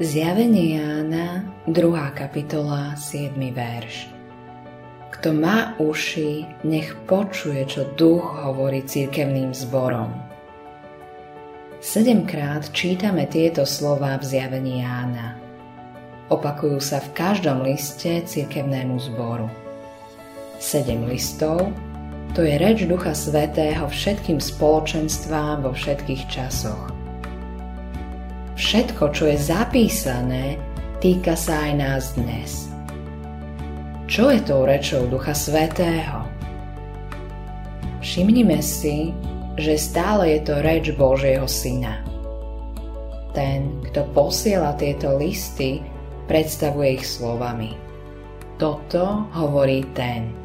Zjavenie 0.00 0.80
Jána, 0.80 1.44
2. 1.68 2.16
kapitola, 2.16 2.96
7. 2.96 3.36
verš. 3.52 4.08
Kto 5.12 5.36
má 5.36 5.76
uši, 5.76 6.48
nech 6.64 6.96
počuje, 7.04 7.60
čo 7.68 7.84
duch 7.92 8.24
hovorí 8.24 8.88
církevným 8.88 9.52
zborom. 9.52 10.08
Sedemkrát 11.84 12.72
čítame 12.72 13.28
tieto 13.28 13.68
slova 13.68 14.16
v 14.16 14.24
zjavení 14.32 14.80
Jána. 14.80 15.36
Opakujú 16.32 16.80
sa 16.80 16.96
v 17.04 17.12
každom 17.12 17.60
liste 17.60 18.24
církevnému 18.24 18.96
zboru. 18.96 19.52
Sedem 20.56 21.04
listov 21.04 21.68
to 22.32 22.40
je 22.40 22.56
reč 22.56 22.88
Ducha 22.88 23.12
Svetého 23.12 23.84
všetkým 23.92 24.40
spoločenstvám 24.40 25.68
vo 25.68 25.76
všetkých 25.76 26.32
časoch. 26.32 27.01
Všetko, 28.62 29.10
čo 29.10 29.26
je 29.26 29.42
zapísané, 29.42 30.54
týka 31.02 31.34
sa 31.34 31.66
aj 31.66 31.72
nás 31.74 32.04
dnes. 32.14 32.70
Čo 34.06 34.30
je 34.30 34.38
tou 34.38 34.62
rečou 34.62 35.10
Ducha 35.10 35.34
Svetého? 35.34 36.22
Všimnime 37.98 38.62
si, 38.62 39.10
že 39.58 39.74
stále 39.74 40.38
je 40.38 40.46
to 40.46 40.54
reč 40.62 40.94
Božieho 40.94 41.50
Syna. 41.50 42.06
Ten, 43.34 43.82
kto 43.90 44.06
posiela 44.14 44.78
tieto 44.78 45.18
listy, 45.18 45.82
predstavuje 46.30 47.02
ich 47.02 47.04
slovami. 47.04 47.74
Toto 48.62 49.26
hovorí 49.34 49.82
ten– 49.90 50.30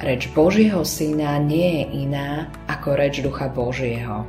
Reč 0.00 0.32
Božieho 0.32 0.80
Syna 0.80 1.36
nie 1.36 1.84
je 1.84 2.08
iná 2.08 2.48
ako 2.72 2.96
reč 2.96 3.20
Ducha 3.20 3.52
Božieho. 3.52 4.24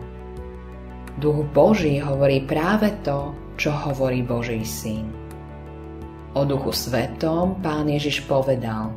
Duch 1.22 1.46
Boží 1.54 2.02
hovorí 2.02 2.42
práve 2.50 2.90
to, 3.06 3.38
čo 3.54 3.70
hovorí 3.70 4.26
Boží 4.26 4.66
Syn. 4.66 5.05
O 6.34 6.41
Duchu 6.41 6.74
Svetom 6.74 7.62
Pán 7.62 7.86
Ježiš 7.86 8.26
povedal 8.26 8.90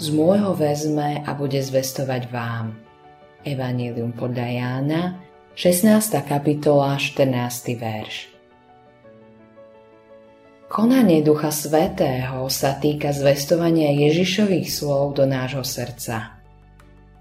Z 0.00 0.16
môjho 0.16 0.56
vezme 0.56 1.20
a 1.20 1.30
bude 1.36 1.60
zvestovať 1.60 2.32
vám. 2.32 2.72
Evangelium 3.44 4.16
podľa 4.16 4.48
Jána, 4.48 5.02
16. 5.52 5.92
kapitola, 6.24 6.96
14. 6.96 7.28
verš. 7.76 8.32
Konanie 10.72 11.20
Ducha 11.20 11.52
Svetého 11.52 12.48
sa 12.48 12.80
týka 12.80 13.12
zvestovania 13.12 13.92
Ježišových 13.92 14.72
slov 14.72 15.20
do 15.20 15.28
nášho 15.28 15.68
srdca. 15.68 16.40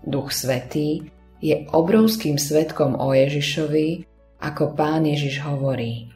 Duch 0.08 0.32
Svetý 0.32 1.04
je 1.44 1.68
obrovským 1.76 2.40
svetkom 2.40 2.96
o 2.96 3.12
Ježišovi, 3.12 4.08
ako 4.42 4.74
pán 4.74 5.06
Ježiš 5.06 5.46
hovorí. 5.46 6.10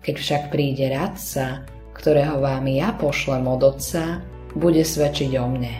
Keď 0.00 0.14
však 0.16 0.42
príde 0.48 0.88
radca, 0.88 1.64
ktorého 1.94 2.40
vám 2.40 2.64
ja 2.68 2.96
pošlem 2.96 3.44
od 3.46 3.62
Otca, 3.62 4.24
bude 4.56 4.82
svedčiť 4.82 5.30
o 5.38 5.46
mne. 5.48 5.76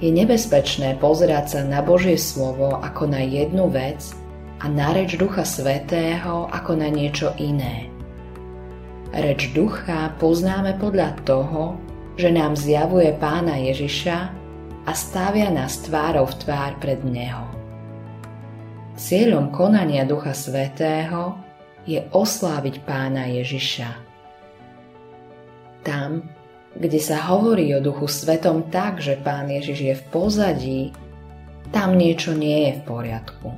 Je 0.00 0.08
nebezpečné 0.08 0.96
pozerať 0.96 1.44
sa 1.56 1.60
na 1.62 1.84
Božie 1.84 2.16
slovo 2.16 2.80
ako 2.80 3.12
na 3.12 3.20
jednu 3.20 3.68
vec 3.68 4.16
a 4.60 4.68
na 4.68 4.96
reč 4.96 5.20
Ducha 5.20 5.44
Svetého 5.44 6.48
ako 6.48 6.80
na 6.80 6.88
niečo 6.88 7.36
iné– 7.36 7.86
Reč 9.10 9.50
ducha 9.50 10.14
poznáme 10.22 10.78
podľa 10.78 11.18
toho, 11.26 11.74
že 12.14 12.30
nám 12.30 12.54
zjavuje 12.54 13.10
pána 13.18 13.58
Ježiša 13.58 14.18
a 14.86 14.92
stavia 14.94 15.50
nás 15.50 15.82
tvárov 15.82 16.30
v 16.30 16.38
tvár 16.46 16.72
pred 16.78 17.02
Neho. 17.02 17.59
Cieľom 19.00 19.48
konania 19.48 20.04
Ducha 20.04 20.36
Svetého 20.36 21.40
je 21.88 22.04
osláviť 22.12 22.84
pána 22.84 23.32
Ježiša. 23.32 23.96
Tam, 25.80 26.20
kde 26.76 27.00
sa 27.00 27.32
hovorí 27.32 27.72
o 27.72 27.80
Duchu 27.80 28.04
Svetom 28.04 28.68
tak, 28.68 29.00
že 29.00 29.16
pán 29.16 29.48
Ježiš 29.48 29.78
je 29.80 29.94
v 29.96 30.04
pozadí, 30.12 30.80
tam 31.72 31.96
niečo 31.96 32.36
nie 32.36 32.68
je 32.68 32.72
v 32.76 32.82
poriadku. 32.84 33.48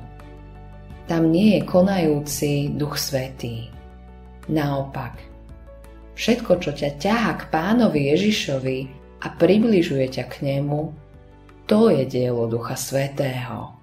Tam 1.11 1.27
nie 1.27 1.59
je 1.59 1.67
konajúci 1.67 2.71
Duch 2.79 2.95
Svetý. 2.95 3.67
Naopak, 4.47 5.19
Všetko, 6.15 6.61
čo 6.63 6.71
ťa 6.71 7.03
ťaha 7.03 7.31
k 7.35 7.43
pánovi 7.51 8.15
Ježišovi 8.15 8.79
a 9.25 9.33
približuje 9.33 10.07
ťa 10.07 10.25
k 10.29 10.35
nemu, 10.45 10.93
to 11.67 11.91
je 11.91 12.07
dielo 12.07 12.47
Ducha 12.47 12.79
Svetého. 12.79 13.82